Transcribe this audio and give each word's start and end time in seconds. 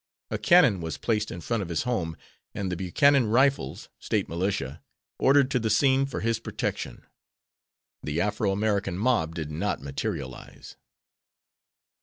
A 0.31 0.39
cannon 0.39 0.81
was 0.81 0.97
placed 0.97 1.29
in 1.29 1.41
front 1.41 1.61
of 1.61 1.69
his 1.69 1.83
home, 1.83 2.17
and 2.55 2.71
the 2.71 2.75
Buchanan 2.75 3.27
Rifles 3.27 3.87
(State 3.99 4.27
Militia) 4.27 4.81
ordered 5.19 5.51
to 5.51 5.59
the 5.59 5.69
scene 5.69 6.07
for 6.07 6.21
his 6.21 6.39
protection. 6.39 7.05
The 8.01 8.19
Afro 8.19 8.51
American 8.51 8.97
mob 8.97 9.35
did 9.35 9.51
not 9.51 9.79
materialize. 9.79 10.75